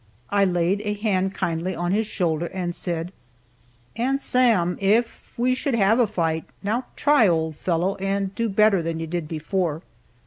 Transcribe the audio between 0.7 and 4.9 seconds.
a hand kindly on his shoulder, and said, "And Sam,